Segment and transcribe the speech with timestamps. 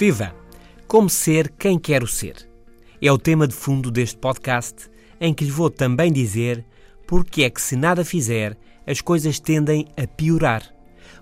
[0.00, 0.34] Viva!
[0.88, 2.48] Como ser quem quero ser?
[3.02, 6.64] É o tema de fundo deste podcast, em que lhe vou também dizer
[7.06, 10.62] porque é que, se nada fizer, as coisas tendem a piorar.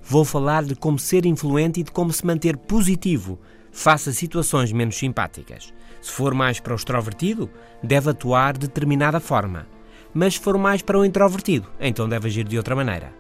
[0.01, 3.41] Vou falar de como ser influente e de como se manter positivo
[3.73, 5.75] face a situações menos simpáticas.
[6.01, 7.51] Se for mais para o extrovertido,
[7.83, 9.67] deve atuar de determinada forma.
[10.15, 13.13] Mas se for mais para o introvertido, então deve agir de outra maneira.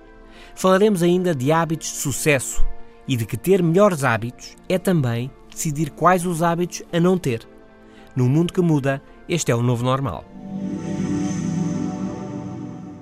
[0.55, 2.65] Falaremos ainda de hábitos de sucesso
[3.09, 7.46] e de que ter melhores hábitos é também decidir quais os hábitos a não ter.
[8.15, 10.24] No mundo que muda, este é o novo normal.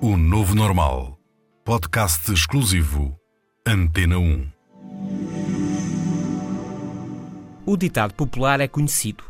[0.01, 1.19] O Novo Normal.
[1.63, 3.15] Podcast exclusivo.
[3.65, 4.47] Antena 1.
[7.65, 9.23] O ditado popular é conhecido.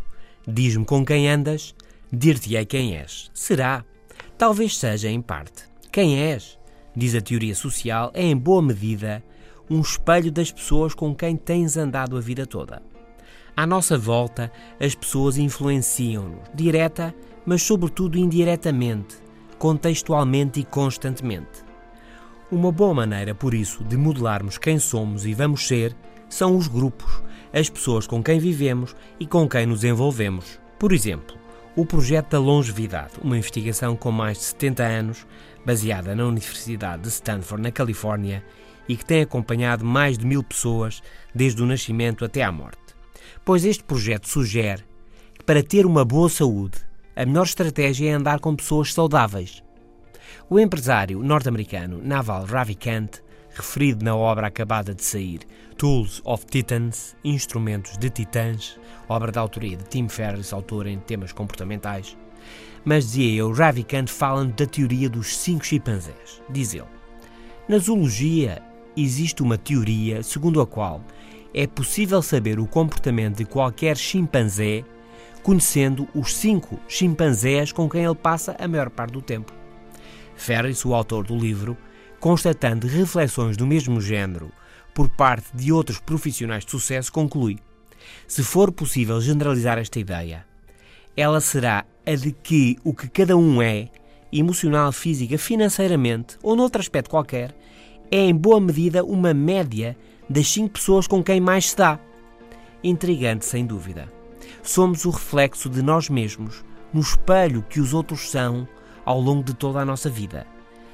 [0.47, 1.75] Diz-me com quem andas,
[2.11, 3.29] dir-te-ei quem és.
[3.33, 3.83] Será?
[4.37, 5.63] Talvez seja em parte.
[5.91, 6.57] Quem és,
[6.95, 9.21] diz a teoria social, é em boa medida
[9.69, 12.81] um espelho das pessoas com quem tens andado a vida toda.
[13.57, 17.11] À nossa volta, as pessoas influenciam-nos, direta,
[17.43, 19.15] mas sobretudo indiretamente,
[19.57, 21.65] contextualmente e constantemente.
[22.51, 25.95] Uma boa maneira, por isso, de modelarmos quem somos e vamos ser
[26.29, 27.19] são os grupos,
[27.51, 30.59] as pessoas com quem vivemos e com quem nos envolvemos.
[30.77, 31.35] Por exemplo,
[31.75, 35.25] o projeto da longevidade, uma investigação com mais de 70 anos,
[35.65, 38.45] baseada na Universidade de Stanford, na Califórnia,
[38.87, 41.01] e que tem acompanhado mais de mil pessoas
[41.33, 42.86] desde o nascimento até à morte
[43.43, 44.83] pois este projeto sugere
[45.37, 46.79] que para ter uma boa saúde,
[47.15, 49.63] a melhor estratégia é andar com pessoas saudáveis.
[50.49, 55.39] O empresário norte-americano Naval Ravikant, referido na obra acabada de sair
[55.77, 58.79] Tools of Titans, Instrumentos de Titãs,
[59.09, 62.17] obra da autoria de Tim Ferriss, autor em temas comportamentais,
[62.85, 66.41] mas dizia eu, Ravikant fala da teoria dos cinco chimpanzés.
[66.49, 66.85] Diz ele:
[67.67, 68.61] Na zoologia
[68.95, 71.03] existe uma teoria segundo a qual
[71.53, 74.83] é possível saber o comportamento de qualquer chimpanzé
[75.47, 79.53] conhecendo os cinco chimpanzés com quem ele passa a maior parte do tempo.
[80.35, 81.77] Ferris, o autor do livro,
[82.19, 84.51] constatando reflexões do mesmo género
[84.93, 87.59] por parte de outros profissionais de sucesso, conclui:
[88.27, 90.45] se for possível generalizar esta ideia,
[91.15, 93.87] ela será a de que o que cada um é,
[94.33, 97.55] emocional, física, financeiramente ou noutro aspecto qualquer,
[98.11, 99.95] é em boa medida uma média
[100.29, 101.99] das cinco pessoas com quem mais se dá.
[102.83, 104.11] Intrigante, sem dúvida.
[104.61, 108.67] Somos o reflexo de nós mesmos, no espelho que os outros são
[109.05, 110.45] ao longo de toda a nossa vida.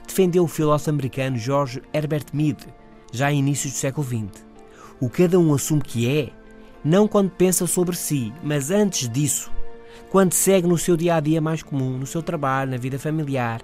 [0.07, 2.57] Defendeu o filósofo americano George Herbert Mead,
[3.11, 4.45] já em inícios do século XX.
[4.99, 6.29] O cada um assume que é,
[6.83, 9.51] não quando pensa sobre si, mas antes disso,
[10.09, 13.61] quando segue no seu dia a dia mais comum, no seu trabalho, na vida familiar.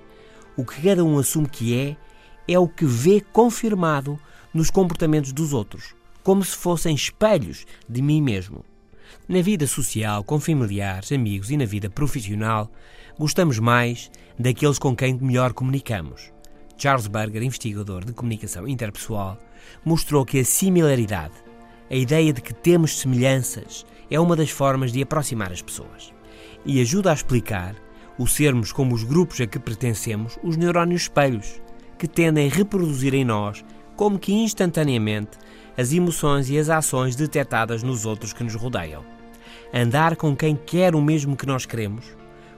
[0.58, 1.96] O que cada um assume que é,
[2.52, 4.20] é o que vê confirmado
[4.54, 8.64] nos comportamentos dos outros, como se fossem espelhos de mim mesmo.
[9.28, 12.72] Na vida social, com familiares, amigos e na vida profissional,
[13.18, 16.32] gostamos mais daqueles com quem melhor comunicamos.
[16.78, 19.38] Charles Berger, investigador de comunicação interpessoal,
[19.84, 21.34] mostrou que a similaridade,
[21.90, 26.14] a ideia de que temos semelhanças, é uma das formas de aproximar as pessoas
[26.66, 27.76] e ajuda a explicar
[28.18, 31.62] o sermos como os grupos a que pertencemos os neurónios espelhos,
[31.98, 33.64] que tendem a reproduzir em nós
[34.00, 35.38] como que instantaneamente,
[35.78, 39.04] as emoções e as ações detectadas nos outros que nos rodeiam.
[39.74, 42.06] Andar com quem quer o mesmo que nós queremos,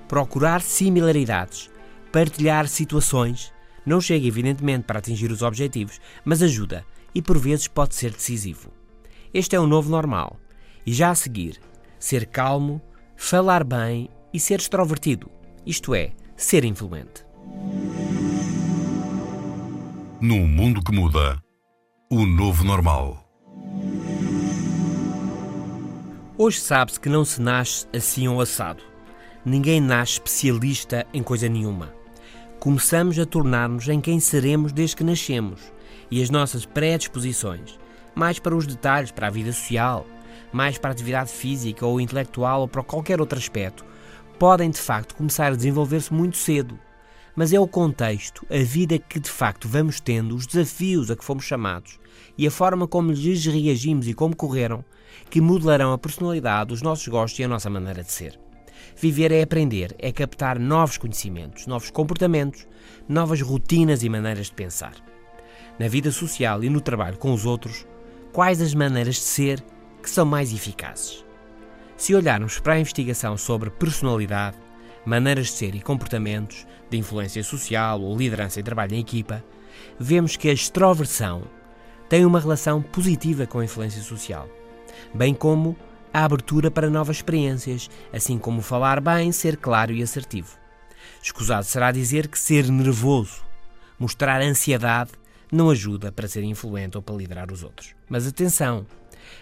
[0.07, 1.67] procurar similaridades,
[2.11, 3.51] partilhar situações,
[3.83, 6.85] não chega evidentemente para atingir os objetivos, mas ajuda
[7.15, 8.71] e por vezes pode ser decisivo.
[9.33, 10.39] Este é o novo normal.
[10.85, 11.59] E já a seguir,
[11.97, 12.79] ser calmo,
[13.17, 15.27] falar bem e ser extrovertido,
[15.65, 17.30] isto é, ser influente.
[20.23, 21.43] Num mundo que muda,
[22.07, 23.27] o novo normal.
[26.37, 28.83] Hoje sabe-se que não se nasce assim ou assado.
[29.43, 31.91] Ninguém nasce especialista em coisa nenhuma.
[32.59, 35.73] Começamos a tornar-nos em quem seremos desde que nascemos
[36.11, 37.79] e as nossas predisposições,
[38.13, 40.05] mais para os detalhes, para a vida social,
[40.53, 43.83] mais para a atividade física ou intelectual ou para qualquer outro aspecto,
[44.37, 46.77] podem de facto começar a desenvolver-se muito cedo
[47.41, 51.25] mas é o contexto, a vida que de facto vamos tendo, os desafios a que
[51.25, 51.99] fomos chamados
[52.37, 54.85] e a forma como lhes reagimos e como correram
[55.27, 58.39] que modelarão a personalidade, os nossos gostos e a nossa maneira de ser.
[58.95, 62.67] Viver é aprender, é captar novos conhecimentos, novos comportamentos,
[63.09, 64.93] novas rotinas e maneiras de pensar.
[65.79, 67.87] Na vida social e no trabalho com os outros,
[68.31, 69.65] quais as maneiras de ser
[70.03, 71.25] que são mais eficazes?
[71.97, 74.57] Se olharmos para a investigação sobre personalidade,
[75.05, 79.43] maneiras de ser e comportamentos, de influência social ou liderança e trabalho em equipa,
[79.99, 81.43] vemos que a extroversão
[82.09, 84.47] tem uma relação positiva com a influência social,
[85.13, 85.75] bem como
[86.13, 90.57] a abertura para novas experiências, assim como falar bem, ser claro e assertivo.
[91.23, 93.41] Escusado será dizer que ser nervoso,
[93.97, 95.11] mostrar ansiedade,
[95.51, 97.95] não ajuda para ser influente ou para liderar os outros.
[98.09, 98.85] Mas atenção!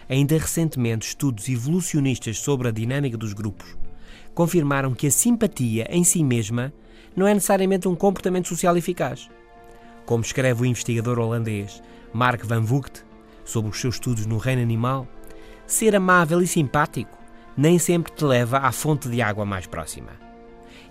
[0.08, 3.76] Ainda recentemente, estudos evolucionistas sobre a dinâmica dos grupos
[4.34, 6.72] confirmaram que a simpatia em si mesma
[7.14, 9.28] não é necessariamente um comportamento social eficaz.
[10.06, 11.82] Como escreve o investigador holandês
[12.12, 13.04] Mark van Vugt
[13.44, 15.06] sobre os seus estudos no reino animal,
[15.66, 17.18] ser amável e simpático
[17.56, 20.12] nem sempre te leva à fonte de água mais próxima.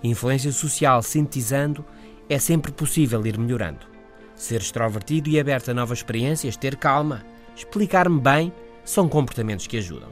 [0.03, 1.83] Influência social sintetizando
[2.29, 3.87] é sempre possível ir melhorando.
[4.35, 7.25] Ser extrovertido e aberto a novas experiências, ter calma,
[7.55, 8.53] explicar-me bem,
[8.85, 10.09] são comportamentos que ajudam.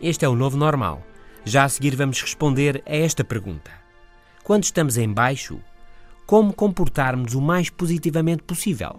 [0.00, 1.02] Este é o novo normal.
[1.44, 3.70] Já a seguir vamos responder a esta pergunta.
[4.44, 5.60] Quando estamos em baixo,
[6.24, 8.94] como comportarmos o mais positivamente possível?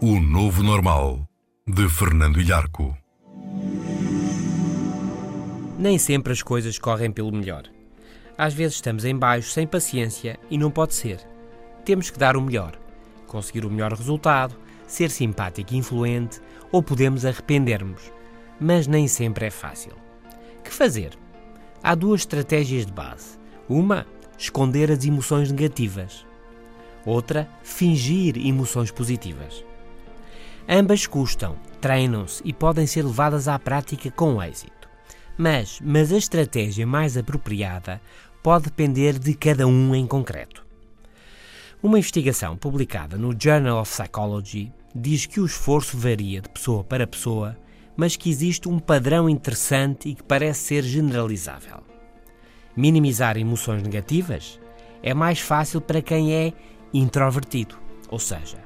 [0.00, 1.28] O Novo Normal,
[1.66, 2.96] de Fernando Ilharco.
[5.78, 7.64] Nem sempre as coisas correm pelo melhor.
[8.36, 11.20] Às vezes estamos em baixo sem paciência e não pode ser.
[11.84, 12.78] Temos que dar o melhor,
[13.26, 14.56] conseguir o melhor resultado,
[14.86, 16.40] ser simpático e influente,
[16.72, 18.19] ou podemos arrepender-nos.
[18.60, 19.92] Mas nem sempre é fácil.
[20.62, 21.18] Que fazer?
[21.82, 23.38] Há duas estratégias de base.
[23.68, 26.26] Uma, esconder as emoções negativas.
[27.06, 29.64] Outra, fingir emoções positivas.
[30.68, 34.88] Ambas custam, treinam-se e podem ser levadas à prática com êxito.
[35.36, 38.00] Mas, mas a estratégia mais apropriada
[38.42, 40.66] pode depender de cada um em concreto.
[41.82, 47.06] Uma investigação publicada no Journal of Psychology diz que o esforço varia de pessoa para
[47.06, 47.56] pessoa,
[48.00, 51.82] mas que existe um padrão interessante e que parece ser generalizável.
[52.74, 54.58] Minimizar emoções negativas
[55.02, 56.54] é mais fácil para quem é
[56.94, 57.76] introvertido,
[58.08, 58.56] ou seja,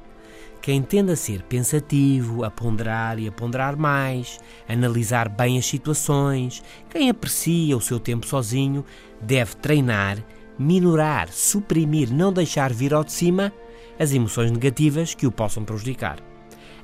[0.62, 4.38] quem tende a ser pensativo, a ponderar e a ponderar mais,
[4.68, 8.84] analisar bem as situações, quem aprecia o seu tempo sozinho,
[9.20, 10.16] deve treinar,
[10.56, 13.52] minorar, suprimir, não deixar vir ao de cima
[13.98, 16.33] as emoções negativas que o possam prejudicar.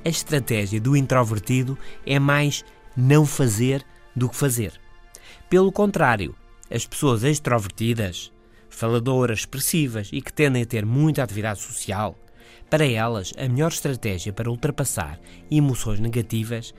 [0.03, 2.65] A estratégia do introvertido é mais
[2.97, 4.73] não fazer do que fazer.
[5.49, 6.35] Pelo contrário,
[6.69, 8.31] as pessoas extrovertidas,
[8.69, 12.17] faladoras, expressivas e que tendem a ter muita atividade social,
[12.69, 15.19] para elas, a melhor estratégia para ultrapassar
[15.51, 16.73] emoções negativas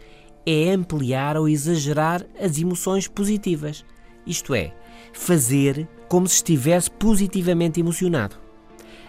[0.44, 3.84] é ampliar ou exagerar as emoções positivas,
[4.26, 4.74] isto é,
[5.12, 8.36] fazer como se estivesse positivamente emocionado.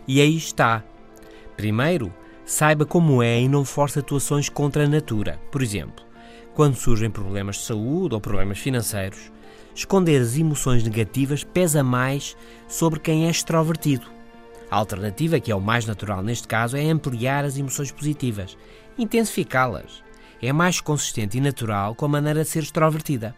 [0.08, 0.84] E aí está.
[1.56, 2.14] Primeiro,
[2.46, 5.40] saiba como é e não force atuações contra a natura.
[5.52, 6.06] Por exemplo,
[6.54, 9.32] quando surgem problemas de saúde ou problemas financeiros,
[9.76, 12.36] esconder as emoções negativas pesa mais
[12.68, 14.14] sobre quem é extrovertido
[14.74, 18.58] a alternativa, que é o mais natural neste caso, é ampliar as emoções positivas,
[18.98, 20.04] intensificá-las.
[20.42, 23.36] É mais consistente e natural com a maneira de ser extrovertida.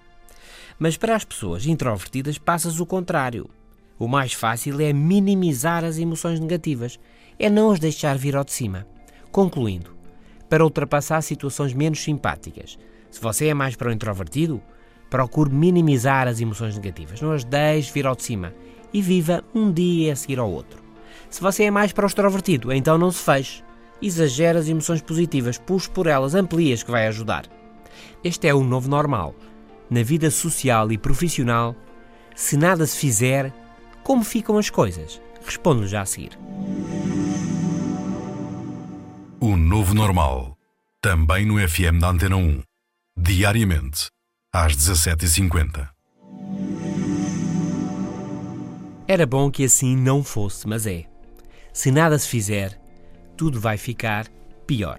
[0.80, 3.50] Mas para as pessoas introvertidas passa-se o contrário.
[4.00, 6.98] O mais fácil é minimizar as emoções negativas,
[7.38, 8.88] é não as deixar vir ao de cima.
[9.36, 9.92] Concluindo,
[10.48, 12.80] para ultrapassar situações menos simpáticas,
[13.12, 14.62] se você é mais para o introvertido,
[15.10, 18.54] procure minimizar as emoções negativas, não as deixe vir ao de cima
[18.94, 20.82] e viva um dia a seguir ao outro.
[21.30, 23.62] Se você é mais para o extrovertido, então não se feche.
[24.02, 27.44] Exagera as emoções positivas, puxe por elas, amplie-as que vai ajudar.
[28.24, 29.36] Este é o novo normal.
[29.90, 31.76] Na vida social e profissional,
[32.34, 33.54] se nada se fizer,
[34.02, 35.22] como ficam as coisas?
[35.46, 36.40] Respondo já a seguir.
[39.48, 40.58] O novo normal.
[41.00, 42.64] Também no FM da Antena 1.
[43.16, 44.08] Diariamente,
[44.52, 45.88] às 17h50.
[49.08, 51.06] Era bom que assim não fosse, mas é.
[51.72, 52.82] Se nada se fizer,
[53.38, 54.28] tudo vai ficar
[54.66, 54.98] pior.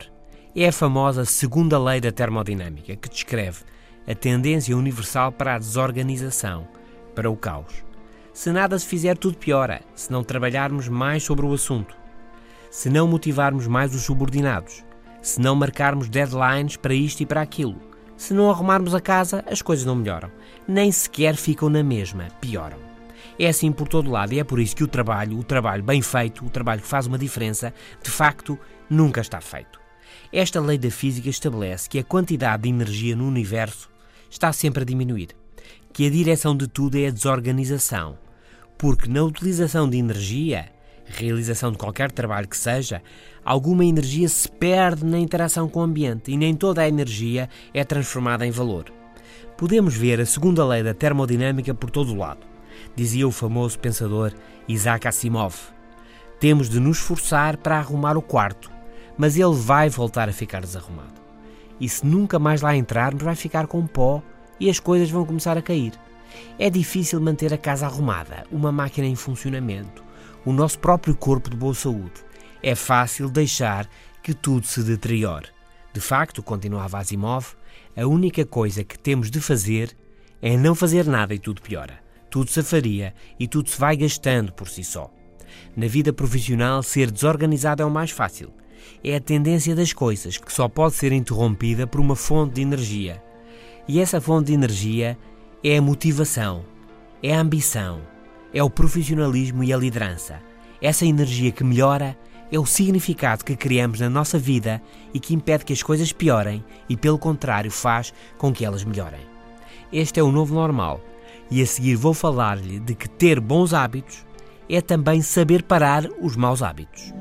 [0.55, 3.65] É a famosa segunda lei da termodinâmica que descreve
[4.07, 6.69] a tendência universal para a desorganização,
[7.17, 7.85] para o caos.
[8.33, 12.06] Se nada se fizer, tudo piora, se não trabalharmos mais sobre o assunto,
[12.71, 14.85] se não motivarmos mais os subordinados,
[15.23, 17.81] se não marcarmos deadlines para isto e para aquilo,
[18.17, 20.31] se não arrumarmos a casa, as coisas não melhoram,
[20.67, 22.79] nem sequer ficam na mesma, pioram.
[23.39, 26.01] É assim por todo lado e é por isso que o trabalho, o trabalho bem
[26.01, 28.59] feito, o trabalho que faz uma diferença, de facto,
[28.89, 29.79] nunca está feito.
[30.33, 33.91] Esta lei da física estabelece que a quantidade de energia no universo
[34.31, 35.29] está sempre a diminuir,
[35.93, 38.19] que a direção de tudo é a desorganização,
[38.79, 40.71] porque na utilização de energia,
[41.07, 43.03] realização de qualquer trabalho que seja,
[43.45, 47.85] alguma energia se perde na interação com o ambiente e nem toda a energia é
[47.85, 48.93] transformada em valor.
[49.57, 52.57] Podemos ver a segunda lei da termodinâmica por todo o lado
[52.95, 54.33] dizia o famoso pensador
[54.69, 55.55] Isaac Asimov.
[56.41, 58.71] Temos de nos esforçar para arrumar o quarto,
[59.17, 61.15] mas ele vai voltar a ficar desarrumado.
[61.81, 64.23] E se nunca mais lá entrarmos, vai ficar com pó
[64.59, 65.93] e as coisas vão começar a cair.
[66.59, 70.05] É difícil manter a casa arrumada, uma máquina em funcionamento,
[70.47, 72.25] o nosso próprio corpo de boa saúde.
[72.63, 73.87] É fácil deixar
[74.23, 75.49] que tudo se deteriore.
[75.93, 77.55] De facto, continuava Asimov,
[77.95, 79.95] a única coisa que temos de fazer
[80.41, 84.53] é não fazer nada e tudo piora tudo se faria e tudo se vai gastando
[84.53, 85.11] por si só.
[85.75, 88.53] Na vida profissional, ser desorganizado é o mais fácil.
[89.03, 93.23] É a tendência das coisas que só pode ser interrompida por uma fonte de energia.
[93.89, 95.17] E essa fonte de energia
[95.65, 96.63] é a motivação,
[97.23, 98.03] é a ambição,
[98.57, 100.41] é o profissionalismo e a liderança.
[100.81, 102.17] Essa energia que melhora
[102.51, 104.81] é o significado que criamos na nossa vida
[105.13, 109.21] e que impede que as coisas piorem e, pelo contrário, faz com que elas melhorem.
[109.93, 111.03] Este é o novo normal
[111.51, 114.25] e a seguir vou falar-lhe de que ter bons hábitos
[114.71, 117.13] é também saber parar os maus hábitos.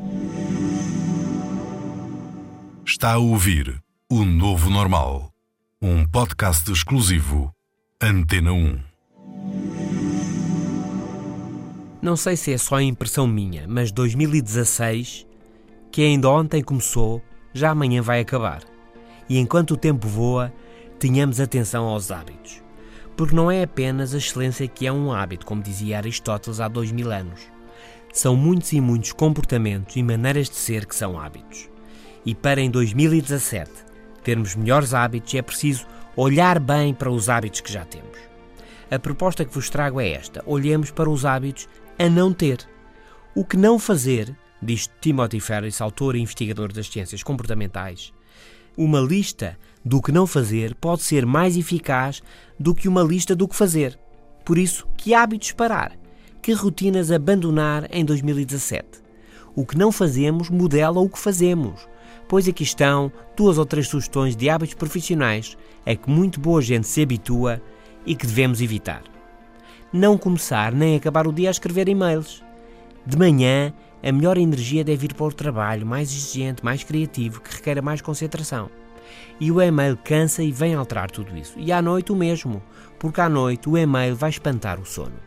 [2.85, 3.77] Está a ouvir
[4.09, 5.33] O Novo Normal,
[5.81, 7.51] um podcast exclusivo
[8.01, 8.94] Antena 1.
[12.05, 15.25] Não sei se é só impressão minha, mas 2016,
[15.91, 17.19] que ainda ontem começou,
[17.51, 18.61] já amanhã vai acabar.
[19.27, 20.53] E enquanto o tempo voa,
[20.99, 22.61] tenhamos atenção aos hábitos
[23.17, 26.91] porque não é apenas a excelência que é um hábito, como dizia Aristóteles há dois
[26.91, 27.41] mil anos.
[28.13, 31.67] São muitos e muitos comportamentos e maneiras de ser que são hábitos.
[32.23, 33.71] E para em 2017
[34.23, 38.19] termos melhores hábitos é preciso olhar bem para os hábitos que já temos.
[38.91, 42.59] A proposta que vos trago é esta: olhemos para os hábitos a não ter.
[43.33, 48.13] O que não fazer, diz Timothy Ferris, autor e investigador das ciências comportamentais,
[48.77, 52.21] uma lista do que não fazer pode ser mais eficaz
[52.59, 53.97] do que uma lista do que fazer.
[54.43, 55.97] Por isso, que hábitos parar?
[56.41, 59.03] Que rotinas abandonar em 2017?
[59.55, 61.87] O que não fazemos modela o que fazemos.
[62.27, 66.87] Pois aqui estão duas ou três sugestões de hábitos profissionais a que muito boa gente
[66.87, 67.61] se habitua
[68.05, 69.14] e que devemos evitar.
[69.93, 72.43] Não começar nem acabar o dia a escrever e-mails.
[73.05, 73.71] De manhã,
[74.03, 78.01] a melhor energia deve ir para o trabalho mais exigente, mais criativo, que requer mais
[78.01, 78.69] concentração.
[79.39, 81.57] E o e-mail cansa e vem alterar tudo isso.
[81.57, 82.61] E à noite o mesmo,
[82.99, 85.19] porque à noite o e-mail vai espantar o sono.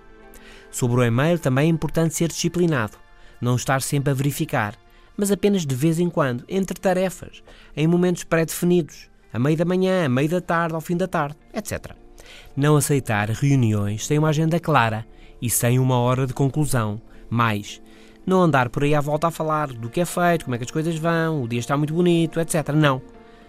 [0.70, 2.98] Sobre o e-mail também é importante ser disciplinado,
[3.40, 4.74] não estar sempre a verificar,
[5.16, 7.42] mas apenas de vez em quando, entre tarefas,
[7.76, 11.36] em momentos pré-definidos, a meio da manhã, a meio da tarde, ao fim da tarde,
[11.54, 12.07] etc.
[12.56, 15.06] Não aceitar reuniões sem uma agenda clara
[15.40, 17.00] e sem uma hora de conclusão.
[17.30, 17.80] Mais,
[18.26, 20.64] não andar por aí à volta a falar do que é feito, como é que
[20.64, 22.68] as coisas vão, o dia está muito bonito, etc.
[22.75, 23.00] Não.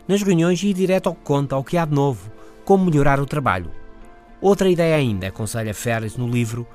[0.07, 2.31] Nas reuniões, ir direto ao que conta, ao que há de novo,
[2.63, 3.71] como melhorar o trabalho.
[4.41, 6.65] Outra ideia ainda, aconselha Ferris no livro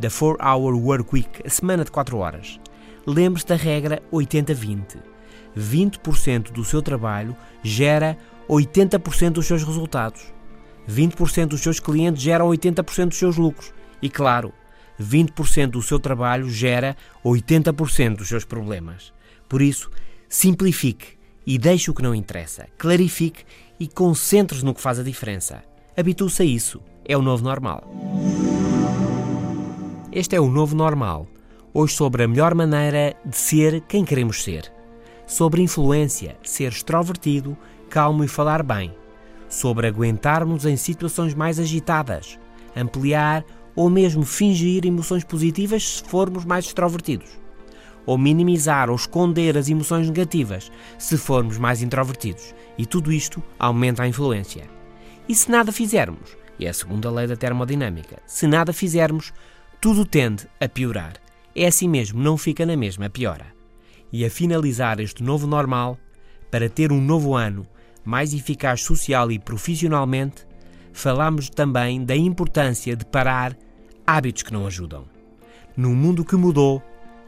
[0.00, 2.60] The 4-Hour Work Week, a semana de 4 horas.
[3.06, 4.98] Lembre-se da regra 80-20.
[5.56, 8.18] 20% do seu trabalho gera
[8.48, 10.32] 80% dos seus resultados.
[10.88, 13.72] 20% dos seus clientes geram 80% dos seus lucros.
[14.02, 14.52] E claro,
[15.00, 19.12] 20% do seu trabalho gera 80% dos seus problemas.
[19.48, 19.90] Por isso,
[20.28, 22.66] simplifique e deixe o que não interessa.
[22.78, 23.44] Clarifique
[23.78, 25.62] e concentre-se no que faz a diferença.
[25.96, 26.80] Habitue-se a isso.
[27.04, 27.84] É o novo normal.
[30.10, 31.26] Este é o novo normal.
[31.72, 34.72] Hoje sobre a melhor maneira de ser quem queremos ser.
[35.26, 37.56] Sobre influência, ser extrovertido,
[37.90, 38.94] calmo e falar bem.
[39.54, 42.40] Sobre aguentarmos em situações mais agitadas,
[42.74, 43.44] ampliar
[43.76, 47.38] ou mesmo fingir emoções positivas se formos mais extrovertidos,
[48.04, 54.02] ou minimizar ou esconder as emoções negativas se formos mais introvertidos, e tudo isto aumenta
[54.02, 54.64] a influência.
[55.28, 59.32] E se nada fizermos, e é a segunda lei da termodinâmica, se nada fizermos,
[59.80, 61.12] tudo tende a piorar.
[61.54, 63.46] É assim mesmo, não fica na mesma, piora.
[64.12, 65.96] E a finalizar este novo normal,
[66.50, 67.64] para ter um novo ano
[68.04, 70.46] mais eficaz social e profissionalmente,
[70.92, 73.56] falamos também da importância de parar
[74.06, 75.04] hábitos que não ajudam.
[75.76, 76.82] Num mundo que mudou,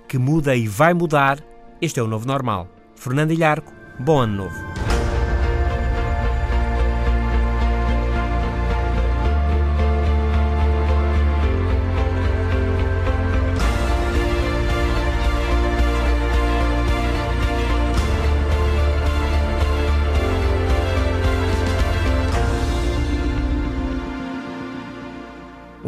[0.09, 1.43] que muda e vai mudar,
[1.81, 2.69] este é o novo normal.
[2.95, 4.86] Fernando Ilharco, bom ano novo.